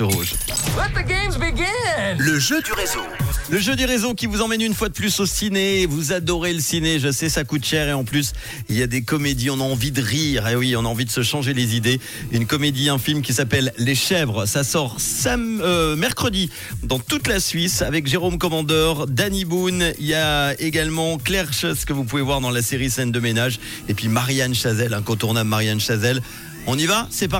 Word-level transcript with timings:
Rouge. 0.00 0.34
Let 0.76 0.94
the 0.94 1.04
games 1.04 1.36
begin. 1.40 2.16
Le 2.18 2.38
jeu 2.38 2.62
du 2.62 2.72
réseau. 2.72 3.00
Le 3.50 3.58
jeu 3.58 3.74
du 3.74 3.84
réseau 3.84 4.14
qui 4.14 4.26
vous 4.26 4.40
emmène 4.42 4.60
une 4.60 4.72
fois 4.72 4.88
de 4.88 4.94
plus 4.94 5.18
au 5.18 5.26
ciné. 5.26 5.86
Vous 5.86 6.12
adorez 6.12 6.52
le 6.52 6.60
ciné, 6.60 7.00
je 7.00 7.10
sais, 7.10 7.28
ça 7.28 7.42
coûte 7.42 7.64
cher 7.64 7.88
et 7.88 7.92
en 7.92 8.04
plus, 8.04 8.32
il 8.68 8.78
y 8.78 8.82
a 8.84 8.86
des 8.86 9.02
comédies, 9.02 9.50
on 9.50 9.58
a 9.58 9.64
envie 9.64 9.90
de 9.90 10.00
rire. 10.00 10.46
Et 10.46 10.54
oui, 10.54 10.76
on 10.76 10.84
a 10.84 10.88
envie 10.88 11.04
de 11.04 11.10
se 11.10 11.24
changer 11.24 11.52
les 11.52 11.74
idées. 11.74 11.98
Une 12.30 12.46
comédie, 12.46 12.88
un 12.90 12.98
film 12.98 13.22
qui 13.22 13.34
s'appelle 13.34 13.72
Les 13.76 13.96
Chèvres. 13.96 14.46
Ça 14.46 14.62
sort 14.62 14.98
euh, 15.26 15.96
mercredi 15.96 16.48
dans 16.84 17.00
toute 17.00 17.26
la 17.26 17.40
Suisse 17.40 17.82
avec 17.82 18.06
Jérôme 18.06 18.38
Commandeur, 18.38 19.08
Danny 19.08 19.44
Boone. 19.44 19.94
Il 19.98 20.06
y 20.06 20.14
a 20.14 20.54
également 20.60 21.18
Claire 21.18 21.52
Schuss 21.52 21.84
que 21.84 21.92
vous 21.92 22.04
pouvez 22.04 22.22
voir 22.22 22.40
dans 22.40 22.50
la 22.50 22.62
série 22.62 22.88
Scène 22.88 23.10
de 23.10 23.18
ménage. 23.18 23.58
Et 23.88 23.94
puis 23.94 24.06
Marianne 24.06 24.54
Chazelle, 24.54 24.94
incontournable 24.94 25.50
Marianne 25.50 25.80
Chazelle. 25.80 26.22
On 26.68 26.78
y 26.78 26.86
va 26.86 27.08
C'est 27.10 27.28
parti. 27.28 27.36